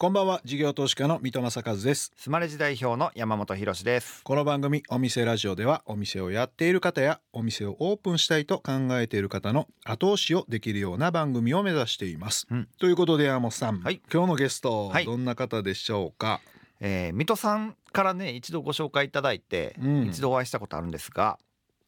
[0.00, 2.12] こんばんは事業投資家の三戸正和です。
[2.16, 4.22] スマレジ代表の山本博です。
[4.22, 12.68] この番組お店ラジオではお店をやっている方やお店をオープンしたいと考えている方の後押しをできるような番組を目指しています、うん。
[12.78, 14.00] ということで山本さん、はい。
[14.12, 15.04] 今日のゲスト、はい。
[15.04, 16.40] どんな方でしょうか？
[16.78, 20.06] えー、水戸さんからね一度ご紹介いただいて、うん。
[20.06, 21.40] 一度お会いしたことあるんですが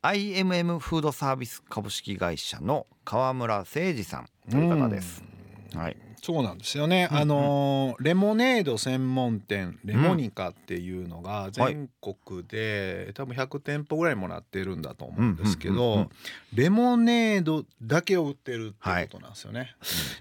[0.03, 5.23] IMM フードサービス株式会社の川村誠二さんという方です、
[5.77, 7.23] はいそうなんですよね、うんうん。
[7.23, 16.09] あのーレモネード専門店レモニカっていうのが全国で、多分100店舗ぐらいもらってるんだと思うんですけど、うんうんうんうん。
[16.55, 19.75] レモネードだけを売ってるってことなんですよね。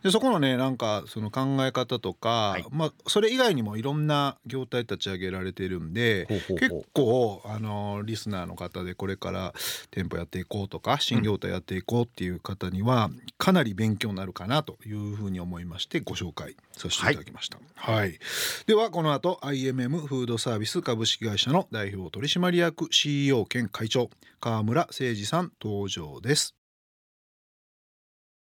[0.03, 2.65] でそこのねなんかその考え方とか、はい。
[2.71, 9.53] まあそれ以外にもいろんな業態立ち上げられてるんで結構あのリスナーの方でこれから
[9.91, 17.57] 店舗やっていこうとか新業態やっていこうっていう方にはかなり勉強になるかなというふうに思いましてご紹介させていただきました。
[17.75, 18.17] はい、
[18.67, 26.55] ではこの後 IMM フードサービス株式会社の代表取締役 CEO 兼会長川村誠二さん登場です。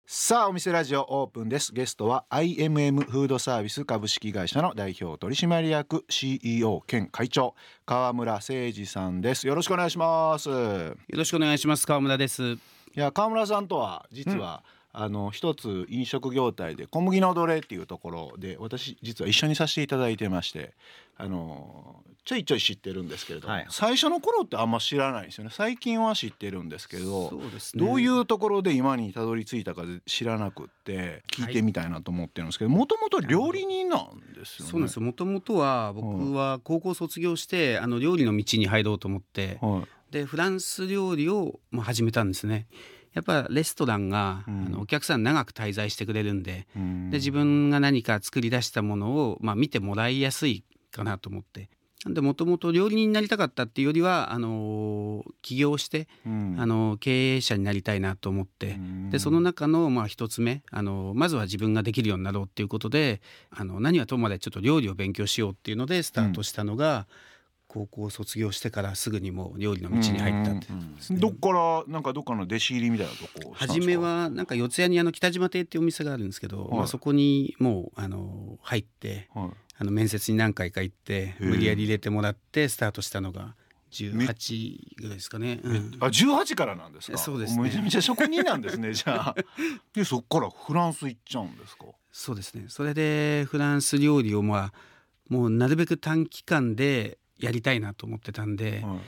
[0.04, 1.72] さあお店ラジオオープンです。
[1.72, 7.54] ゲストは IMM フードサービス株式会社の代表取締役 CEO 兼会長
[7.86, 9.46] 川村誠二さんです。
[9.46, 10.48] よろしくお願いします。
[10.48, 11.86] いよろしくお願いします。
[11.86, 12.58] 川村です。
[12.94, 20.74] や川村さんとは実は、あの一つ飲食業態で小麦の奴隷っていうところで私実は一緒にさせていただいてまして
[21.16, 25.50] あのちょいちょい知ってるんですけれども、はい最初の頃ってあんま知らないんですよね。
[25.52, 27.84] 最近は知ってるんですけどそうですね。
[27.84, 34.70] どういうところで今にたどり着いたか知らなくって聞いてみたいなと思ってるんですけどもともと料理人なんですよね。
[34.70, 34.96] そうです。
[34.96, 40.12] よもともとは僕は高校卒業してあの料理の道に入ろうと思ってはい。
[40.12, 42.66] でフランス料理をまあ始めたんですね
[43.14, 44.66] やっぱレストランが、うん。
[44.66, 47.10] あのお客さん長く滞在してくれるんでうん。
[47.10, 51.68] で自分が何か作り出したものを、まあ、見てもらいやすいかなと思って。
[52.04, 56.56] なんでもともと料理人になりたかったっていうよりはあの起業して、うん。
[56.58, 59.10] あの経営者になりたいなと思って、うん。
[59.10, 63.20] でその中のまあ一つ目あのまずは自分ができるようになろうっていうことで
[63.50, 67.06] あの何はともあれちょっと料理を勉強しようっていうのでスタートしたのが、
[67.72, 70.66] 高校卒業してからすぐにもう料理の道に入ったって
[71.14, 76.76] ねどっからなんかどっかの弟子入りみたいなとこ初めはなんか四谷にあの北島亭っていうお店があるんですけど、はい。
[76.78, 79.50] まあ、そこにもうあの入ってはい。
[79.78, 83.54] あの面接に何回か行って無理やり入れてもらってスタートしたのが
[83.90, 85.60] 18ぐらいですかね。
[85.64, 85.96] うん。
[86.00, 87.18] あ18からなんですか？
[87.18, 87.62] そうですね。
[87.62, 89.34] めちゃめちゃ職人なんですねじゃあ。
[89.94, 91.86] でそっからフランス行っちゃうんですか？
[92.12, 92.66] そうですね。
[92.68, 94.72] それでフランス料理をまあ
[95.28, 98.98] もうなるべく短期間でやりたいなと思ってたんで、はい。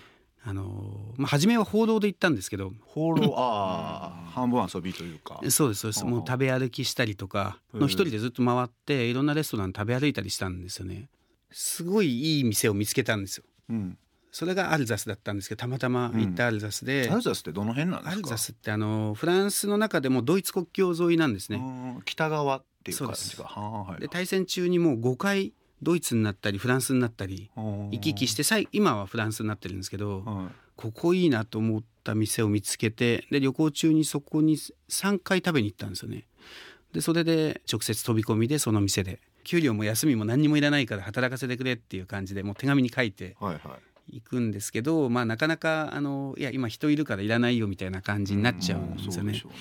[0.46, 2.72] あのまあ、初めは報道で行ったんですけど。
[2.82, 5.40] 放浪 ああ半分遊びというか。
[5.48, 6.02] そうですそうです。
[6.04, 11.08] はあもう食べ歩きしたりとかの一人でずっと回っていろんなレストラン食べ歩いたりしたんですよね。
[11.50, 13.44] すごいいい店を見つけたんですよ。
[13.70, 13.98] うん。
[14.32, 18.12] それがアルザスだったんですけどたまたま行ったアルザスで、アルザスってどの辺なんですか？
[18.12, 23.44] アルザスってあのフランスの中でもドイツ国境沿いなんですね、うん北側っていう感じが。
[23.44, 24.00] はあはい。
[24.00, 36.26] で対戦中にもう5回ドイツになったりフランスになったり行き来して最今はフランスになってるんですけど、はいここいいなと思った店を見つけてで旅行中にそこに3回食べに行ったんですよね。
[36.92, 43.60] でそれで直接飛び込みでその店で給料も休みも何にもいらないから働かせてくれっていう感じでもう手紙に書いてはいはい
[44.16, 49.44] 行くんですけどまあなかなかあのいや今人いるからいらないよみたいな感じになっちゃうんですよねそうでし。
[49.44, 49.58] ょうね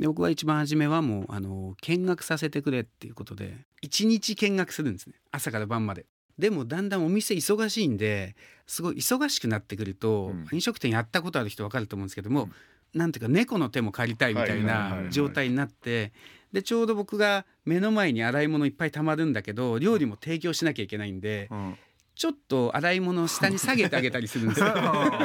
[0.00, 5.14] で僕は一番初めはもうあの見学させてくれっていうことで1日見学するんですね。
[5.30, 6.06] 朝から晩まで。
[6.38, 8.34] でもだんだんお店忙しいんで
[8.66, 10.46] すごい忙しくなってくると、うん。
[10.52, 12.48] 飲食店やったことある人分かると思うんですけども、
[12.94, 16.12] なんていうか猫の手も借りたいみたいない状態になって
[16.52, 21.76] でちょうど僕が目の前に洗い物いっぱいたまるんだけど料理も提供しなきゃいけないんでうん
[22.20, 24.74] ちょっと洗い物を下に下げてあげたりするんですよ。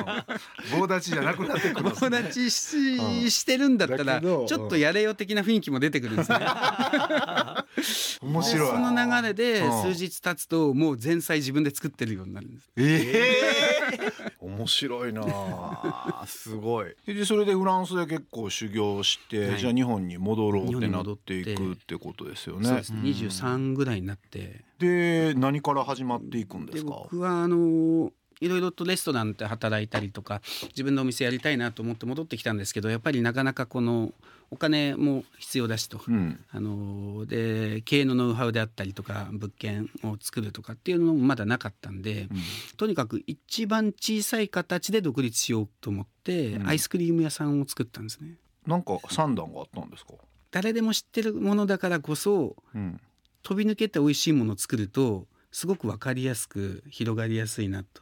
[0.79, 6.37] 棒立ちじゃなくなってくるね友達ししてるんだったらちょっとやれよ的な雰囲気も出てくるんですね。
[8.23, 12.69] 面白いでその流れでうん数日経つともう前菜自分で作ってるようになるんです。
[12.77, 13.11] え
[13.91, 15.23] え面白いな。
[16.27, 16.95] すごい。
[17.05, 19.59] でそれでフランスで結構修行して、はい。
[19.59, 22.67] じゃあ日本に戻ろうってなってていくってことですよね。
[22.67, 22.99] そうですね。
[23.01, 24.63] 23ぐらいになって。
[24.79, 26.91] で何から始まっていくんでですか？
[26.91, 28.11] 僕はあの
[28.41, 34.13] いろいろとレストランで働いたりとか自分のお店やりたいなと思って戻ってきたんですけどやっぱりなかなかこの
[34.51, 36.01] お金も必要だしと。
[36.07, 36.39] うん。
[36.51, 42.37] あので経営のノウハウであったりとか物件を作るとかっていうのもまだなかったんで、うん。
[42.77, 46.67] とにかく一番小さい形で独立しようと思って、うん。
[46.67, 48.35] アイスクリーム屋さんを作ったんですね。
[48.65, 50.13] なんか三段があったんですか？
[50.51, 52.99] 誰でも知ってるものだからこそうん。
[53.43, 58.01] 飛び抜けて美味しいものを作るとすごく分かりやすく広がりやすいなと。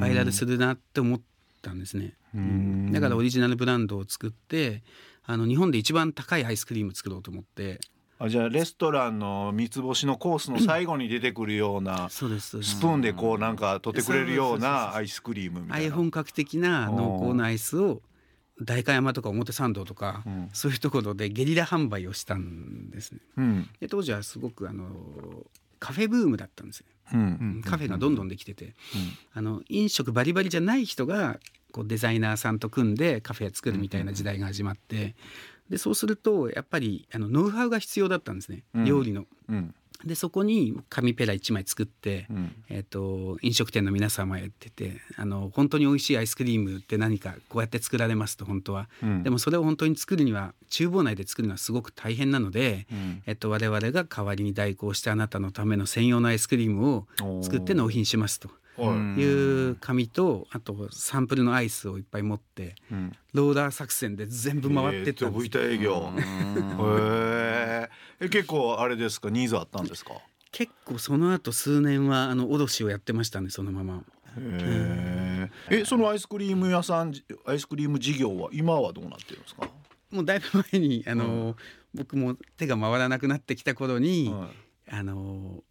[0.00, 1.20] バイラルするなって思っ
[1.62, 2.14] たんですね。
[2.34, 2.90] うん。
[2.90, 4.82] だからオリジナルブランドを作って
[5.30, 7.80] あの日本で一番高いアイスクリーム作ろうと思って。
[8.18, 15.96] あじゃあレストランの三つ星のコースの最後に出てくるようなスプーンでこうなんか取ってくれるようなアイスクリームみああいうたいな。
[15.96, 18.02] 本格的な濃厚なアイスを
[18.60, 20.48] 代官山とか表参道とか、うん。
[20.52, 23.20] そういうところでゲリラ販売をしたんですね。
[23.38, 23.70] うん。
[23.80, 24.84] で当時はすごくあの
[25.78, 26.86] カフェブームだったんですね。
[27.14, 27.62] うん。
[27.64, 28.74] カフェがどんどんできてて、
[29.32, 31.38] あの飲食バリバリじゃない人が
[31.70, 35.14] こうデザイナーさんと組んでカフェ作るみたいな時代が始まって、
[35.70, 38.84] でそうするとやっぱりあのノウハウが必要だったんですね、うん。
[38.84, 39.24] 料理の。
[39.48, 39.74] うん。
[40.04, 42.54] でそこに紙ペラ1枚作って、うん。
[42.68, 49.22] えー、と飲食店の皆様へっててあの本当に美味しいアイスクリームって何かこうやって作られますと本当は、うん。
[49.22, 53.22] でもそれを本当に作るには厨房内で作るのはすごく大変なので、うん。
[53.26, 57.06] えっと、我々が代わりに代行してあなたのための専用のアイスクリームを
[57.42, 58.48] 作って納品しますと。
[58.48, 58.54] は
[58.84, 63.12] いいう紙とあとサンプルのアイスをいっぱい持ってうん。
[63.32, 66.12] ローラー作戦で全部回ってったんです、えーと V 営業。
[66.16, 67.88] へ
[68.20, 69.30] え結構あれですか？
[69.30, 70.14] ニーズあったんですか？
[70.52, 74.02] 結構その後数年はあの卸をやってましたねそのまま。
[74.36, 77.14] へええそのアイスクリーム屋さん
[77.46, 79.68] アイスクリーム事業は今はどうなってるんですか？
[80.10, 81.56] もうだいぶ前にあの、
[81.94, 84.50] 僕も手が回らなくなってきた頃に、はい。
[84.92, 85.62] あの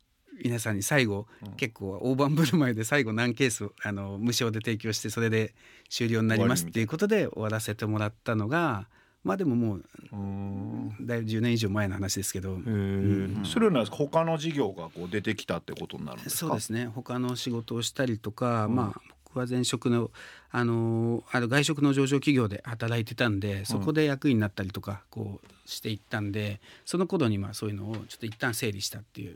[0.44, 1.52] 皆さんに最後、うん。
[1.54, 5.54] 結構大盤振る舞いで最後何ケース あの無償で提供してそれで
[5.90, 8.88] 終了になりますっていうことで終わらせてもらったのが
[9.24, 10.96] まあでももううん。
[11.02, 16.48] だいぶ10年以上前の話ですけど、へえそれは他の事業がこう出てきたってことになるんですか？
[16.48, 16.88] そうですね。
[16.88, 18.76] 他の仕事をしたりとか、うん。
[18.76, 20.10] まあ僕は前職の
[20.52, 29.36] あのある外食の上場企業で働いてたんでそこで役員になったりとかこうしていったんでその頃にまあそういうのをちょっと一旦整理したっていう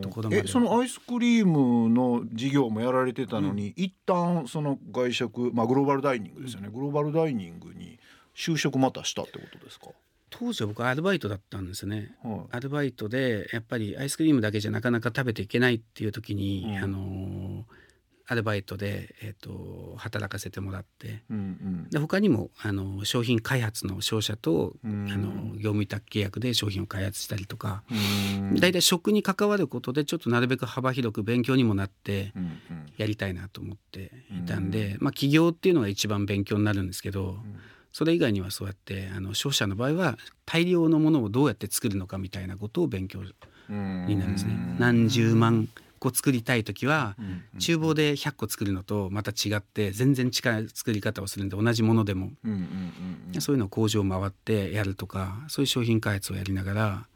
[0.00, 7.98] ところまでえそのアイスクリームの事業もやられてたのに、一旦その外食まあグローバルダイニングですよね、グローバルダイニングに
[8.36, 9.88] 就職またしたってことですか、
[10.30, 12.14] 当時は僕アルバイトだったんですね。
[12.22, 12.40] はい。
[12.52, 16.76] アルバイトでやっぱりアイスクリームだけじゃなかなか食べていけないっていう時に、うん。
[16.76, 17.85] あのー
[18.28, 21.22] アルバイトで、えー、と働かせてもらって。
[21.30, 21.90] うんうん。
[21.90, 25.10] で他にもあの商品開発の商社と、うん。
[25.10, 28.54] あの業務委託契約で商品を開発したりとか、うん。
[28.56, 32.92] だいたい食に関わることでちょっとなるべく幅広く勉強にもなってうんうん。
[32.96, 37.36] やりたいなと思っていたんで、まあ起業っていうのが一番勉強になるんですけど、
[37.92, 44.52] それ以外にはそうやってあの商社の場合は大量のものをどうやって作るのかみたいなことを勉強うんになるんですね。
[44.52, 44.76] うん。
[44.78, 52.32] 何十万個作りたい時はうん厨房で100個作るのとまた違って全然違う作り方をするんで同じものでも。
[53.40, 57.06] そういうのを工場を回ってやるとかそういう商品開発をやりながら。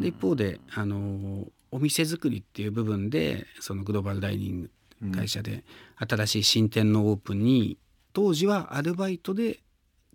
[0.00, 4.70] で一方であのお店作りっていう部分でそのグローバルダイニング
[5.12, 5.64] 会社で
[5.96, 7.78] 新しい新店のオープンに
[8.12, 9.60] 当時はアルバイトで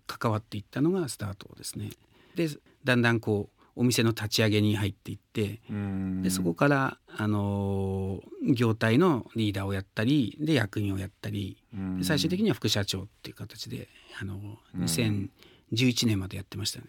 [0.06, 1.90] 関わっていったのがスタートですね。
[2.34, 2.48] で
[2.84, 6.22] だんだんこうお店の立ち上げに入っていってうん。
[6.22, 11.56] でそこから、あのー業態のリーダーをやったりで役員をやったり
[12.02, 13.88] 最終的には副社長っていう形で、
[14.20, 14.38] あの
[14.74, 14.82] うん。
[14.82, 16.86] 2011年までやってましたね。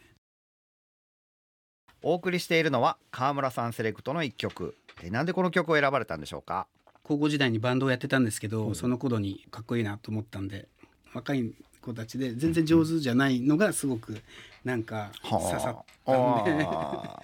[2.02, 4.76] お送りしているのは川村さんセレクトの一曲。
[5.02, 6.68] えなんでこの曲を選ばれたんでしょうか？
[7.04, 10.68] 高校時代にバンドをやってたんですけど、その頃にかっこいいなと思ったんで
[11.14, 14.22] 若い子たちで全然上手じゃないのがすごく
[14.66, 17.22] なんか刺さったんで、 は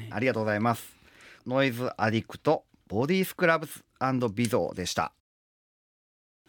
[0.00, 0.12] い。
[0.12, 0.96] ありがとうございます。
[1.44, 3.84] ノイズアディクトボディスクラブス
[4.32, 5.12] ビゾーでした。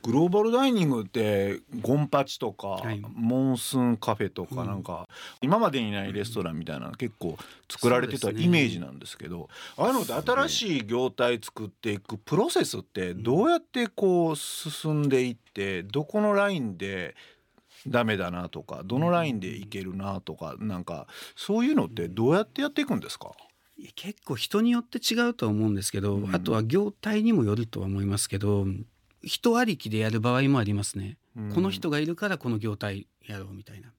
[0.04, 3.02] グローバルダイニングってゴンパチとか、はい。
[3.16, 4.68] モンスンカフェとかうん。
[4.68, 5.10] なんか、
[5.42, 17.16] 今までにないレストランみたいなの結構作られてたイメージなんですけどああいうのって新しい業態作っていくプロセスってどうやってこう進んでいってどこのラインで
[17.88, 23.32] ダメだなとかどのラインでいけるなとかなんかそういうのってどうやってやっていくんですか？
[23.96, 28.65] 結構人によって違うとは思うんですけど、うんあとは業態にもよるとは思いますけど
[29.22, 31.51] 人ありきでやる場合もありますね、うん。
[31.54, 33.89] この人がいるからこの業態やろうみたいな。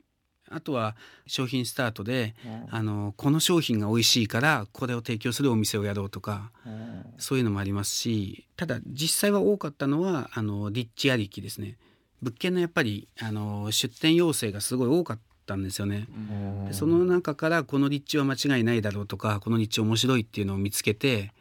[0.49, 0.95] あとは
[1.27, 2.37] 商品スタートで
[2.71, 6.53] あのこの商品が美味しいからこれを提供するお店をやろうとか
[7.19, 11.77] そういうのもありますしただ実際は多かったのはあの立地ありきですね
[12.27, 16.09] 物件のやっぱりあの出店要請がすごい多かったんですよね。
[16.67, 21.33] でその中からこの立地は間違いないだろうとかこの立地面白いっていうのを見つけて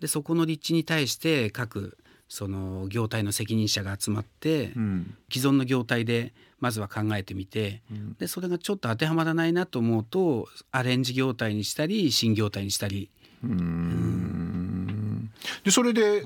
[0.00, 5.14] でそこの立地に対して各その業態の責任者が集まって、うん。
[5.32, 8.14] 既存の業態でまずは考えてみてうん。
[8.14, 13.10] でそれがちょっと当てはまらないなと思うとアレンジ業態にしたり新業態にしたり。
[13.42, 15.32] うーん。
[15.64, 16.22] でそれで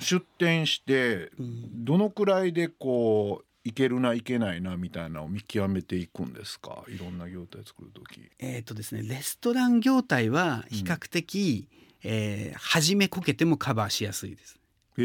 [0.00, 6.84] 出店してどのくらいでこういけるないけないなみたいなのを見極めていくんですか？
[6.88, 11.68] いろんな業態作る時えーとですね、レストラン業態は比較的、
[12.04, 14.58] えー初めこけてもカバーしやすいです。
[14.98, 15.04] へえ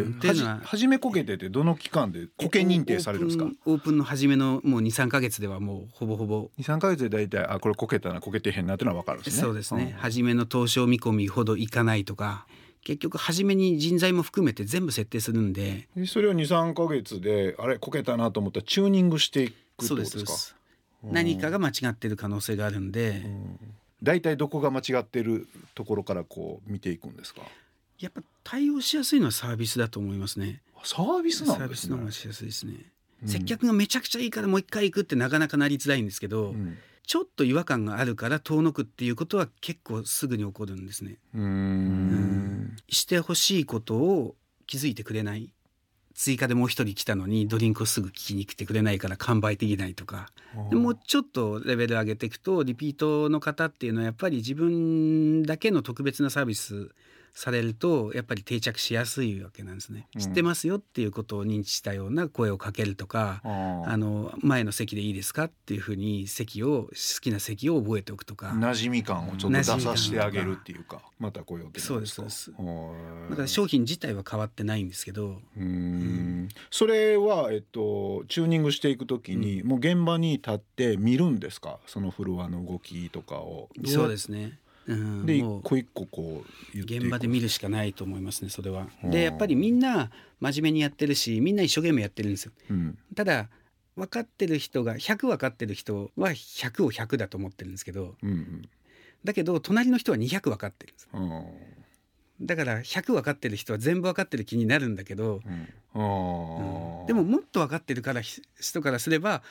[0.00, 0.14] うん。
[0.18, 3.48] っていうのははじめこけててどの期間でこけ認定されるんですか？
[3.64, 6.50] オープンの初めのもう23か月ではもうほぼほぼ。
[6.58, 9.40] 23か月で大体あこれこけたなこけてへんなっていうのは分かるんですね。
[9.42, 12.46] そうですね、初めの投資見込みほどいかないとか
[12.84, 15.88] 結局初めに人材も含めて全部設定するんで。
[15.96, 20.56] でそれを23か月であれこけたなと思ったらチューニングしていくってことですか？
[21.04, 23.26] 何かが間違ってる可能性があるんで、
[24.02, 27.42] 大体どこが間違ってるところからこう見ていくんですか？
[28.00, 30.60] やっぱ対応しやすいのはサービスだと思いますね。
[30.84, 31.88] サービスなサーんですね。
[31.88, 32.74] ビスの方がしやすいですね、
[33.22, 33.28] うん。
[33.28, 41.16] 接客がめちゃくちゃいいからもう一回行くってなかなかなりづらいんですけど、うんちょっと違和感があるから遠のくっていうことは結構すぐに起こるんですね。
[41.34, 42.76] うーん。
[42.90, 44.36] してほしいことを
[44.66, 45.50] 気づいてくれない。
[46.14, 50.30] 追加でもう一人来たのにドリンクをすぐ聞きに来てくれないから完売できないとか。
[50.68, 56.90] でもうちょっとレベル上げていくとリピートの方っていうのはやっぱり自分だけの特別なサービス
[57.38, 60.08] されるとやっぱり定着しやすいわけなんですね。
[60.16, 60.20] うん。
[60.20, 68.48] 知ってますよっていうことを認知したような声をかけるとかあの前の席でいいですかっていうふうに席を好きな席を覚えておくとか。
[68.48, 72.50] 馴染み感をちょっと出させてあげるっていうかまた来ようってそうですそうです。
[72.50, 75.40] はいだから商品自体は変わってないんですけど。
[75.56, 76.48] うーん。
[76.70, 81.78] それは、えっと、チューニングしていくときに、もう現場に立って見るんですか？
[81.86, 83.68] そのフロアの動きとかを。
[83.84, 84.58] そうですすね。
[84.88, 88.88] うん、で一個一個こう現場で見るしかないと思いますねそれは。
[89.04, 89.10] うん。
[89.10, 92.46] でやっぱりみんな真面目にやってるしみんな一生懸命やってるんです。
[92.46, 92.52] よ。
[92.70, 92.98] うん。
[93.14, 93.48] ただ
[93.96, 98.14] 分かってる人が100分かってる人は100を100だと思ってるんですけど。
[98.22, 98.68] うん
[99.24, 101.08] だけど隣の人は200分かってるんです。
[101.12, 101.22] うん。
[101.22, 101.44] うん
[102.40, 105.68] だから100分かってる人は全部分かってる気になるんだけど、うん。
[105.94, 107.04] あうん。
[107.04, 109.42] ーでももっと分かってるからひ人からすれば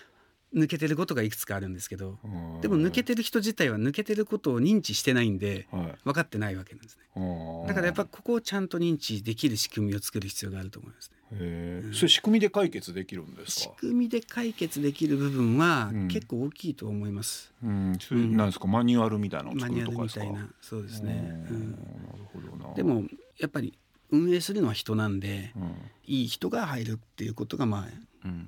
[0.55, 2.27] 抜けてることがいくつかあるんですけどう
[2.57, 7.65] んでも抜けてる人自体は抜けてることを認知してないんではい分かってないわけなんですね。
[7.67, 11.17] だからやっぱここをちゃんと認知できる仕組みを作る必要があると思いますね。
[11.33, 13.75] へーそれ仕組みで解決できるんです仕か。
[13.77, 17.51] 組みで解決できる部分はうん結構大きいと思います。
[17.61, 20.23] うん、それなんですか、マニュアルみたいなマニュアるとかですか？
[20.25, 21.45] ルみたいなそうですね。
[21.51, 21.83] ううんんなる
[22.31, 22.73] ほどな。
[22.73, 23.03] でも
[23.37, 23.77] やっぱり
[24.09, 25.63] 運営するのは人なんでうん、
[26.05, 28.06] いい人が入るっていうことがまあうん、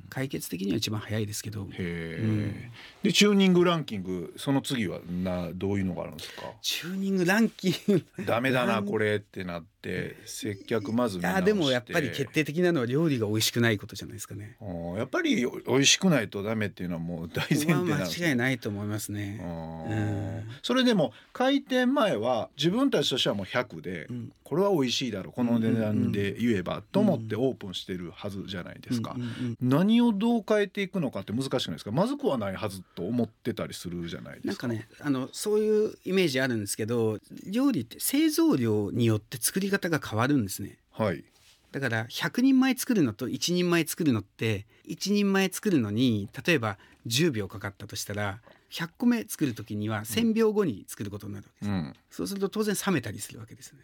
[0.10, 1.64] 解決的には一番早いですけど。
[1.64, 2.72] うん。
[3.04, 6.44] でチューニングランキングその次はなどういうのがあるんですか？
[6.62, 8.26] チューニングランキング。
[8.26, 14.58] ダメだなこれってなって接客まずあでもやっぱり決定的なのは料理が美味しくないことじゃないですかね。
[14.98, 19.40] やっぱり美味しくないとダメっていうのはもう大前提な間違いないと思いますあね。
[19.42, 19.96] ーう
[20.42, 20.44] ん。
[20.62, 24.32] それでも開店前は自分たちとしてはもう100で、うん。
[24.44, 29.28] これは美味しいだろうこの値段で言えばと思ってオープンしてるはずじゃないですか、うんうん
[29.62, 29.70] うん。
[29.70, 31.92] 何をどう変えていくのかって難しくないですか？
[31.92, 34.68] まずくはないはずと思ってたりするじゃないですか。
[34.68, 40.78] なんかねあのそういうイメージあるんですけど料理って製造量によって作り方が変わるんですね。
[40.92, 41.24] はい
[41.72, 48.40] だから100人前作るのと1人前作るのって1人前作るのに例えば10秒かかったとしたら
[48.72, 53.84] 100個目作る時には1,000秒後に作ることになるわけです、うんそうすると当然冷めたりするわけですよね。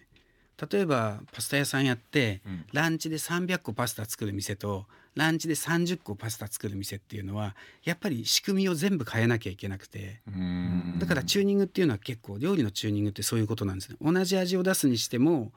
[0.72, 13.98] 例えばパスタ屋さんやって、うんランチで300個パスタ作る店とランチで30個パスタ作る店っていうのはやっぱり仕組みを全部変えなきゃいけなくてうんだからチューニングっていうのは結構料理のチューニングってそういうことなんですね。
[14.02, 15.52] 同じ味を出すにしても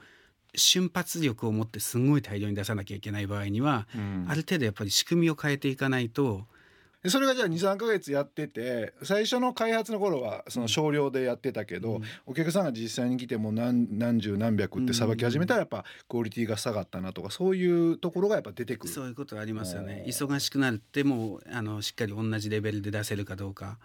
[0.54, 4.26] 瞬発力を持ってすごい大量に出さなきゃいけない場合には、うん。
[4.28, 6.57] ある程度やっぱり仕組みを変えていかないとで
[7.06, 12.02] それがじゃあ23か月やってて最初の開発の頃はその少量でやってたけど、うん。
[12.26, 18.92] お客さんが実際に来ても何何十何百ってさばき始めたらやっぱクオリティが下がったなとかそういうところがやっぱ出てくる。
[18.92, 20.04] そういうことありますよね。
[20.08, 23.78] 忙しくなるってもうあのしっかり同じレベルで出せるかどうか。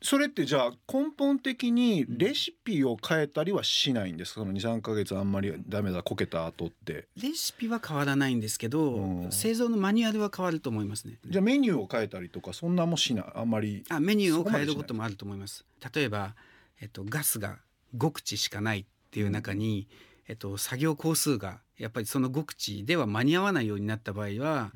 [0.00, 4.40] それってじゃあ根本的にレシピを変えたりはしないんですか？
[4.40, 7.08] その23か月あんまりダメだこけた後って。
[7.20, 9.32] レシピは変わらないんですけど、うん。
[9.32, 11.18] 製造のマニュアルは変わると思いますね。
[11.28, 15.64] じゃあメニューを変えたりとかそんなもしないあんまりあメニューを変えるそこともあると思います。
[15.94, 16.34] 例えば、
[16.78, 17.56] えっと、ガスが
[17.96, 19.88] 5口しかないっていう中に、
[20.28, 24.72] えっと、作業工数がやっぱりその5口では間に合わないようになった場合は、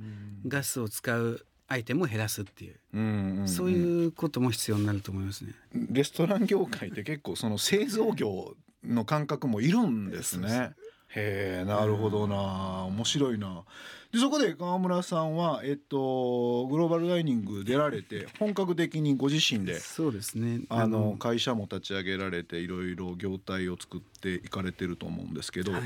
[0.49, 3.49] ガスを使うアイテムを減らすっていう、うんうんうん。
[3.49, 5.53] そういうことも必要になると思いますね。
[5.75, 10.73] レストラン業界って結構その製造業の感覚もいるんですね。
[11.17, 12.85] へえなるほどな。
[12.87, 13.65] 面白いな。
[14.13, 20.61] でそこで川村さんは、えっと、グローバルダイニング出られて本格的にご自身でそうですね。
[20.69, 25.83] あの会社も立ち上げられていろいろ業態を作っていかれてると思うんですけど、はい。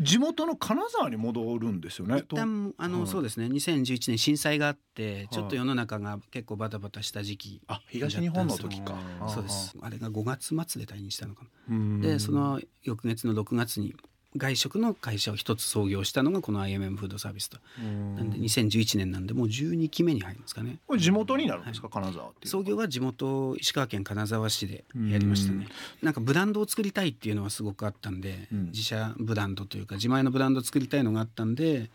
[0.00, 2.18] 地元の金沢に戻るんですよね。
[2.18, 3.06] 一旦あの、はい。
[3.08, 3.46] そうですね。
[3.46, 8.94] 2011年震災があってちょっと世の中が結構バタバタした時期あ東日本の時か。
[9.20, 9.76] だそうです。
[9.82, 11.76] あれが5月末で退任したのかな。
[11.76, 12.00] うん。
[12.00, 13.94] でその翌月の6月に
[14.36, 17.58] 外食の会社を一つ創業したのがこの IMM フードサービスと。
[17.78, 20.78] なんで2011年なんでもう12期目に入るんですかね。
[20.86, 25.68] これ地元になるんですか、金沢って創業は地元石川県金沢市でやりましたね。
[26.02, 28.66] なんかブランドを作りたいっていうのはすごくあったんで、うん。
[28.66, 31.90] 自社ブランドというか自前のブランドを作りたいのがあったんで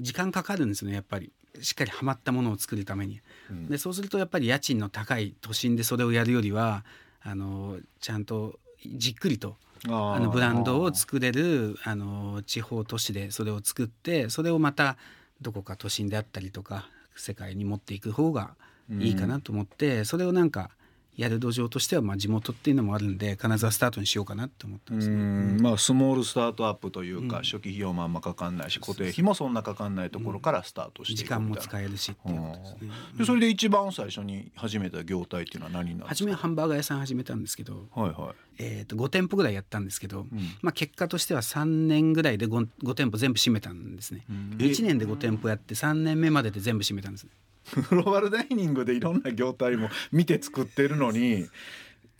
[0.00, 1.32] 時間かかるんですねやっぱり。
[1.60, 3.68] しっかりはまったものを作るために、うん。
[3.68, 6.84] でそうするとやっぱり家賃の高い都心でそれをやるよりは
[7.20, 14.96] あのちゃんとじっくりとあのブランドを作れるあの地方都市でそれを作ってそれをまた
[15.40, 18.54] どこか都心であったりとか世界に持っていく方が
[18.98, 20.70] いいかなと思って、それをなんか
[21.18, 25.18] やる土壌としてはまあ地元っていうのもあるんで金沢スタートにしようかなって思ったんですうね。
[25.18, 25.60] ん。
[25.60, 27.42] まあスモールスタートアップというか、うん。
[27.42, 31.44] 初期費用もあんまかかんないし固定費もそんなかかんないところからスタートしてい時くみたいな。
[31.44, 32.90] 間も使えるしっていうことですね。
[33.18, 36.08] でそれで一番最初に始めた業態っていうのは何になるんですか？
[36.08, 40.26] 初めはハンバーガー屋さん始めたんですけど、はいはえー、と5店舗ぐらいやったんですけど、
[40.62, 44.24] まあ、結果としては3年ぐらいで 5, 5店舗全部閉めたんですね。
[44.58, 47.30] 1年で5店舗やって3年目までで全部閉めたんですね。
[47.90, 51.46] グローバルダイニングでいろんな業態も見て作ってるのに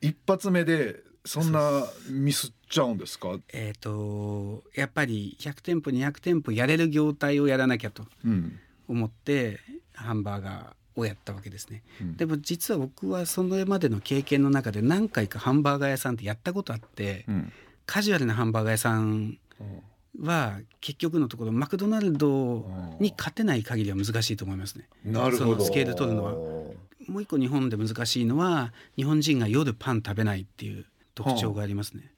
[0.00, 3.38] 一発目でそんなミスっちゃうんですか？
[3.52, 8.58] えー、とやっぱり100店舗200店舗やれる業態をやらなきゃとうん。
[8.86, 9.60] 思って
[9.92, 11.82] ハンバーガーをやったわけですね。
[12.00, 12.16] うん。
[12.16, 17.52] でも実は僕はそれまでの経験の中で何回かハンバーガー屋さんってやったことあって、うん。
[17.84, 19.38] カジュアルなハンバーガー屋さん
[20.20, 22.68] は結局のところマクドナルド
[23.00, 24.88] に勝てない限りは難しいと思いますね。
[25.04, 25.64] なるほど。
[25.64, 26.32] スケール取るのは。
[26.32, 30.84] もう一個日本で難しいのは日本人が夜パン食べないっていう
[31.14, 32.12] 特徴がありますね。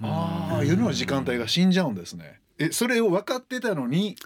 [0.00, 2.40] ああ夜の時間帯が死んじゃうんですね。
[2.58, 4.16] えそれを分かってたのに？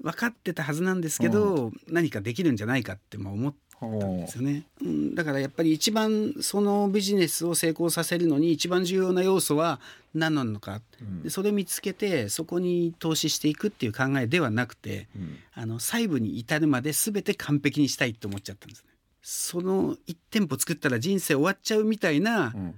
[0.00, 9.80] 分かってたはずなんですけど、何かできるんじゃないかってまあ思っですよね、うん、だからやっぱり一番そのビジネスを成功させるのに一番重要な要素は
[10.14, 11.22] 何なのか、うん。
[11.22, 15.38] でそれ見つけてそこに投資していくっていう考えではなくてうん。
[15.54, 18.88] あの細部に至るまで全て完璧にしたいと思っちゃったんですね。
[19.22, 22.74] その1店舗作ったら人生終わっちゃうみたいなうん。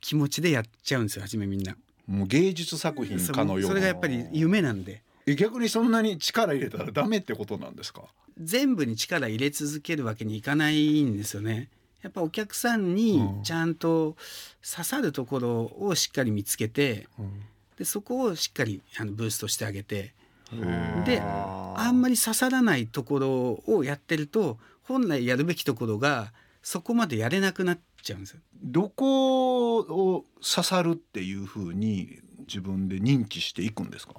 [0.00, 1.76] 気持ちでやっちゃうんですよ初めみんな。
[2.06, 3.68] もう芸術作品かのような。
[3.68, 4.92] それがやっぱり夢なんで。
[4.92, 8.02] え逆にそんなに力入れたらダメってことなんですか？
[8.38, 11.68] 全部に力入れ続けるわけにいかないんですよね。
[12.02, 13.42] やっぱお客さんにうん。
[13.42, 14.16] ちゃんと
[14.68, 17.06] 刺さるところをしっかり見つけて
[17.76, 20.14] でそこをしっかりあのブーストしてあげて。
[21.04, 28.40] であんまり刺さらないところをやってると本来やるべきところがそこまでやれなくなっちゃうんですよ。
[28.60, 34.14] どこを刺さるっていうふうに自分で認知していくんですか？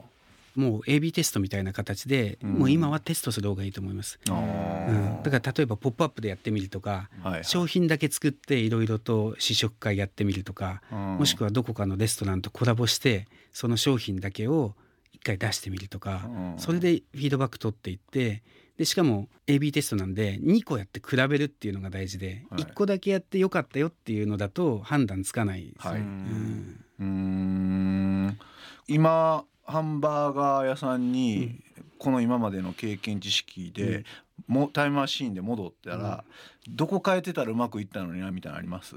[0.55, 2.53] もう AB テストみたいな形で、うん。
[2.53, 4.19] もう今はテストする方がいいと思います。
[4.29, 7.43] あうん、だから例えば「ポップアップでやってみるとか、はいはい。
[7.43, 14.75] 商品だけ作っていろいろと試食会やってみるとか、もしくはどこかのレストランとコラボしてその商品だけを
[15.13, 16.53] 一回出してみるとか、うん。
[16.57, 18.43] それでフィードバック取っていって
[18.77, 22.63] でしかも AB テストなんで2個やって比べるっていうのが大事で、はい。
[22.63, 25.91] 1個だけやってよかったよっていうのだと判断つかないですね。
[25.91, 25.99] はい。
[25.99, 26.85] うん。
[26.99, 28.39] うーん。
[28.87, 31.63] 今ハンバーガー屋さんに
[31.97, 34.03] この今までの経験知識で、
[34.47, 36.23] もタイムマシーンで戻ったら、
[36.69, 38.95] どこ変えてたらうまくいったのになみたいなのあります？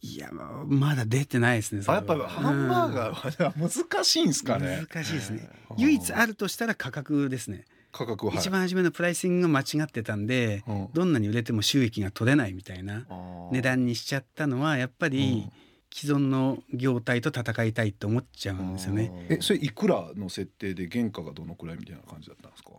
[0.00, 0.30] いや
[0.66, 4.84] まだ出てないですねやっぱハンバーガーは難しいんですかね。
[4.92, 5.48] 難しいですね。
[5.70, 5.76] うん。
[5.78, 8.40] 唯一あるとしたら価格ですね、価格は、はい。
[8.40, 10.88] 一番初めのプライシングが間違ってたんで、うん。
[10.92, 13.06] どんなに売れても収益が取れないみたいな
[13.50, 15.48] 値段にしちゃったのはやっぱり
[15.96, 19.26] 既存の業態と戦いたいと思っちゃうんですよね。
[19.28, 22.70] えそれいくらの設定で原価がどのくらいみたいな感じだったんですか？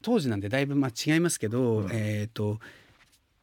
[0.00, 1.88] 当時なんでだいぶまあ違いますけど、うん。
[1.92, 2.58] えっ、と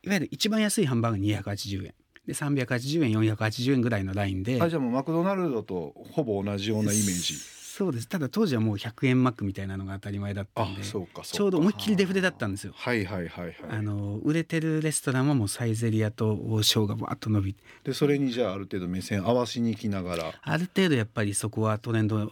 [0.02, 1.94] いわゆる一番安いハンバーガー280円。
[2.26, 4.60] で380円480円ぐらいのラインで。
[4.60, 7.36] あじゃあもうマクドナルドとほぼ同じようなイメージ
[7.78, 8.10] そうです。
[8.10, 12.74] ただ当時はもう100円マックみたいなのが当たり前だったあんでちょうど思いっきりデフレだったんですよ。
[12.76, 13.56] はいはいはいはい。
[13.70, 17.54] あの売れてるレストランはもうサイゼリアと王将がわーっと伸び。
[17.54, 20.34] てでそれにじゃあある程度目線合わしに行きながら。
[20.42, 22.32] ある程度やっぱりそこはトレンド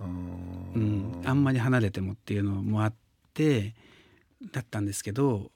[0.00, 0.04] う
[0.78, 2.94] ん、あんまり離れてもっていうのもあっ
[3.32, 3.74] て
[4.52, 5.50] だったんですけど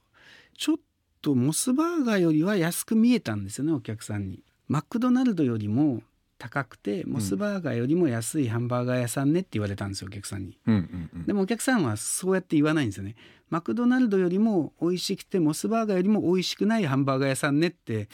[0.57, 0.77] ちょっ
[1.23, 4.43] とモスバーガーよりは安く見えたんですよねお客さんに。
[4.69, 6.03] マクドナルドよりも
[6.39, 10.59] 高くてモスバーガーよりも安いハンバーガー屋さんねって言われたんですよお客さんに。
[10.67, 13.17] うんうんうんでもお客さんはそうやって言わないんですよね。
[13.51, 18.09] マクドナルドよりも美味しくてモスバーガーよりも美味しくないハンバーガー屋さんねって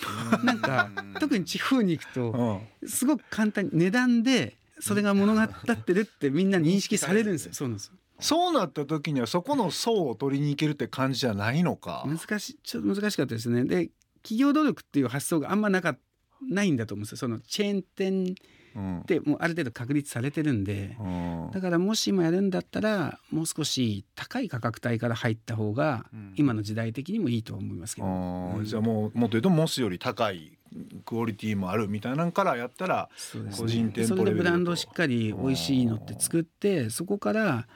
[0.45, 5.47] なんか特に地方に行くとうんすごく簡単に値段でそれが物語っ
[5.85, 7.53] てるってみんな認識されるんですよ。
[7.53, 12.07] そうなんですよそうなった時にはそこの層を取りに行けるって感じじゃないのか。
[12.07, 13.65] 難しいちょっと難しかったですね。
[13.65, 13.91] で
[14.23, 15.97] 企業努力っていう発想があんまなか
[16.51, 17.17] ないんだと思うんですよ。
[17.19, 18.35] そのチェーン店
[18.77, 19.01] うん。
[19.01, 20.97] ってもうある程度確立されてるんで。
[20.99, 21.51] うん。
[21.53, 26.35] だからもし今やるんだったらもう少し高い価格帯から入った方がうん。
[26.37, 28.65] 今の時代的にもいいとは思いますけど、うん。
[28.65, 30.59] じゃあもうもっと言うとモスより高い
[31.05, 33.09] クオリティもあるみたいなんからやったら
[33.57, 34.51] 個人店舗それでレベルだと。
[34.51, 37.69] ブランドをしっかり美味しいのって作ってそこから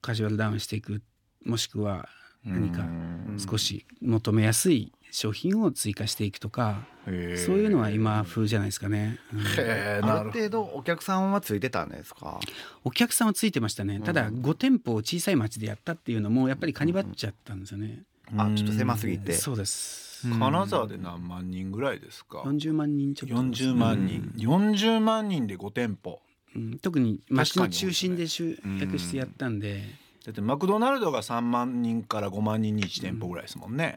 [0.00, 1.02] カジュアルダウンしていく
[1.44, 2.08] もしくは
[2.44, 3.38] 何かうん。
[3.38, 7.14] 少し求めやすい商品を追加していくとか、そう
[7.56, 10.04] いうのは今風じゃないですかね、うん。
[10.04, 12.40] あなる程度お客さんはついてたんですか？
[12.84, 14.00] お客さんはついてましたね。
[14.00, 19.32] ただ5店舗を小さい町でやったっていうのもやっぱりかにばっちゃったんですよね、どあちょっと狭すぎて。
[19.32, 20.28] そうです。
[20.28, 20.40] うん。
[20.40, 23.50] 金沢で何万人ぐらいですか？40万人ちょっと。
[23.50, 26.20] です40万人、40万人で5店舗。
[26.56, 29.84] うん、特に町の中心で集約してやったんで、
[30.28, 33.96] だってマクドナルドが3万人から5万人に1店舗ぐらいですもんね、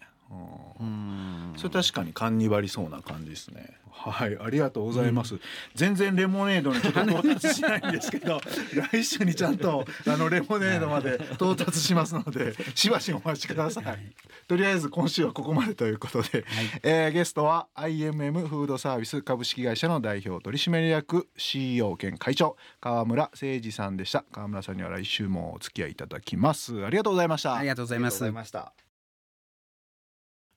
[0.79, 0.85] うん。
[0.85, 3.77] うんそれ確かに勘に割りそうな感じですね。
[3.91, 5.35] はいありがとうございます、
[5.75, 8.41] 全然レモネードにちょっと到達しないんですけど
[8.91, 14.13] 来週にちゃんとあのレモネードまで到達しますのでしばしお待ちください、
[14.47, 16.45] とりあえず今週はここまでということで、
[16.81, 24.23] えーゲストは IMM フードサービス株式会社の代表取締役 CEO 兼会長川村誠二さんでした。
[24.31, 26.83] 川村さんには来週もお付き合いいただきます。
[26.85, 27.55] ありがとうございました。
[27.55, 28.23] ありがとうございます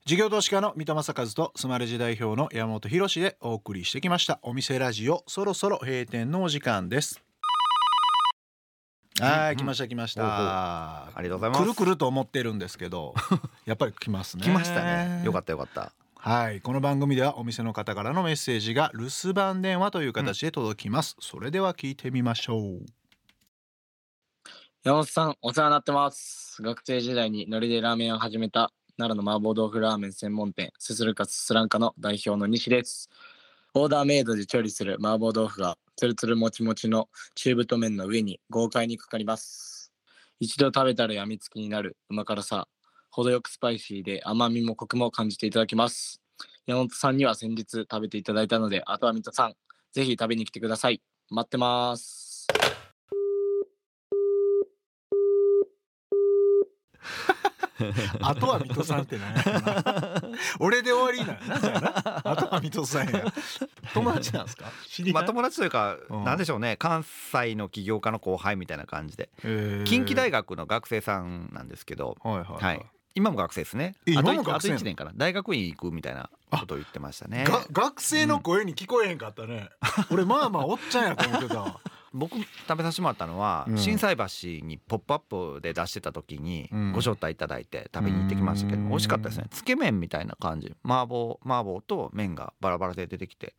[0.07, 4.39] 事業投資家の三戸正和とスマレジ代表の山本博でお送りしてきました。
[4.43, 7.23] お店ラジオそろそろ閉店のお時間です。
[9.19, 9.57] はい、うん。
[9.57, 11.07] 来ました来ました。
[11.07, 11.63] ありがとうございます。
[11.63, 13.15] くるくると思ってるんですけど
[13.65, 14.43] やっぱり来ますね。
[14.43, 15.25] 来ましたね。
[15.25, 15.91] よかったよかった。
[16.17, 22.85] はいこの番組ではお店の方からのメッセージが留守番電話という形で届きます、それでは聞いてみましょう。
[24.83, 26.61] 山本さん、お世話になってます。
[26.61, 33.11] 学生時代にノリでラーメンを始めた奈良の麻婆豆腐ラーメン専門店、すするかすすらんかの代表の西です。
[33.75, 39.93] オーダーメイドで調理する麻婆豆腐がつるつるもちもちの中太麺の上に豪快にかかります。
[40.39, 42.69] 一度食べたらやみつきになるうま辛さ、
[43.11, 46.21] 程よくスパイシーで甘みもコクも感じていただきます。
[46.65, 49.55] 山本さんには先日食べていただいたので、あとは水戸さん、
[49.93, 51.03] ぜひ食べに来てください。
[51.31, 52.47] 待ってます。
[58.21, 60.23] あとは水戸さんって何やろな。
[60.61, 62.31] 俺で終わりなんやなあな。
[62.33, 63.25] あとは水戸さんや。
[63.93, 64.67] 友達なんですか？
[64.89, 65.15] 知り合い？
[65.15, 66.25] まあ友達というか、うん。
[66.25, 66.77] なんでしょうね。
[66.77, 69.31] 関西の起業家の後輩みたいな感じで。
[69.85, 72.87] 近畿大学の学生さんなんですけど、はいはいはい、はい。
[73.17, 73.95] 今も学生ですね。
[74.07, 75.13] えあと今もあと1年かな。
[75.15, 77.45] 大学院行くみたいなことを言ってましたね。
[77.45, 79.69] が学生の声に聞こえへんかったね、
[80.11, 81.81] 俺まあまあおっちゃんやと思ってたわ
[82.15, 83.79] 僕食べさせてもらったのはうん。
[83.79, 84.25] 心斎橋
[84.65, 85.19] に「ポップアッ
[85.55, 86.93] プで出してた時にうん。
[86.93, 88.89] ご招待いただいて食べに行ってきましたけどうん。
[88.89, 89.47] 美味しかったですね。
[89.51, 90.75] つけ麺みたいな感じ。
[90.85, 93.55] 麻婆麻婆と麺がバラバラで出てきて。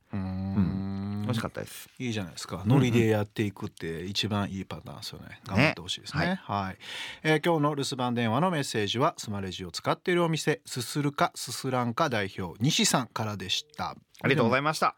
[1.26, 1.90] 美味しかったです。
[1.98, 2.62] いいじゃないですか。
[2.68, 5.42] ノリでやっていくって一番いいパターンですよね。
[5.48, 6.40] 頑張ってほしいですね。
[6.44, 6.78] はい、
[7.24, 13.96] えー今日の留守番電話のメッセージはスマレジを使っているお店すするかすすらんか代表西さんからでした。
[14.22, 14.96] ありがとうございました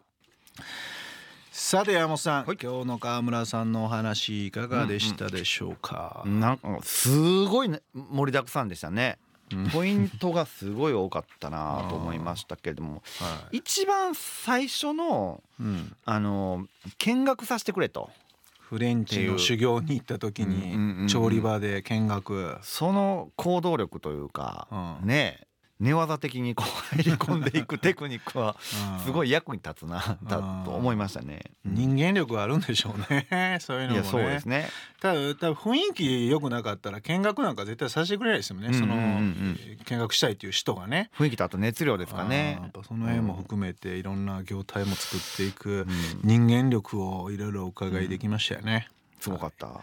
[1.59, 2.57] さて山本さん、はい。
[2.61, 9.17] 今日の川村さんのお話いかがでしたでしょうか、なんかすごいね盛りだくさんでしたね。
[9.51, 9.69] うん。
[9.71, 13.01] ポイントがすごい多かったなと思いましたけれども。
[13.19, 13.57] はい。
[13.57, 16.67] 一番最初のうん、あの
[16.99, 18.11] 見学させてくれと。
[18.59, 25.07] フレンチの修行に行った時うんうんうんうんに調理場で見学、その行動力というか、うん。
[25.07, 25.46] ね
[25.79, 28.55] 寝技的にこう入り込んでいくテクニックは
[28.97, 29.05] うん。
[29.05, 31.41] すごい役に立つなだと思いましたね。
[31.65, 33.57] 人間力があるんでしょうね。
[33.61, 34.07] そういうのもね。
[34.07, 34.69] そうですね。
[34.99, 39.77] ただ多分雰囲気良くなかったら見学なんか絶対させてくれないですよね、そのうんうんうん。
[39.85, 41.11] 見学したいっていう人がね。
[41.17, 42.57] 雰囲気とあと熱量ですかね。
[42.61, 42.71] やっ。
[42.71, 45.87] ぱその辺も含めていろんな業態も作っていくうん。
[46.23, 48.87] 人間力をいろいろお伺いできましたよね、
[49.19, 49.67] すごかった。
[49.67, 49.77] はい、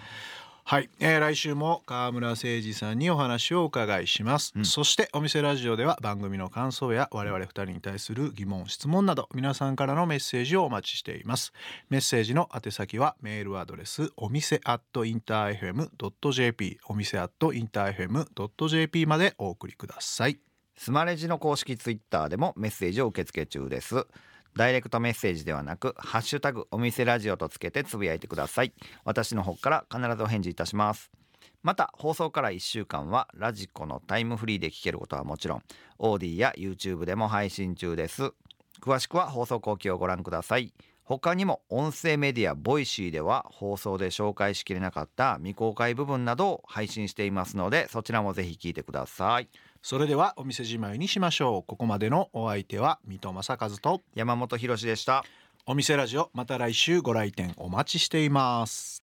[0.99, 4.65] えー来週も川村誠二さんにお話をお伺いします、うん。
[4.65, 11.53] そしてお店ラジオでは番組の感想や我々二人に対する疑問質問など皆さんからのメッセージをお待ちしています。
[11.91, 20.39] メッセージの宛先はメールアドレスお店アットインター FM.jp お店アットインター FM.jp までお送りください。
[20.79, 24.07] スマレジの公式ツイッターでもメッセージを受け付け中です。
[24.57, 28.73] ダイレクトメッセージではなくハッシュタグお店ラジオとつけてつぶやいてください。
[29.05, 31.11] 私の方から必ずお返事いたします。
[31.63, 35.63] また放送から1週間はラジコのタイムフリーで聞けることはもちろん
[35.99, 38.33] OD や YouTube でも配信中です。
[38.81, 40.73] 詳しくは放送後記をご覧ください。
[41.05, 49.49] 他にも音声メディア Voicy では放送で紹介しきれなかった未公開部分などを配信していますのでそちらもぜひ聞いてください。
[49.85, 51.63] それではお店じまいにしましょう。
[51.63, 55.27] ここまでのお相手は三戸政和と山本博史でした。
[55.67, 59.03] お店ラジオまた来週ご来店お待ちしています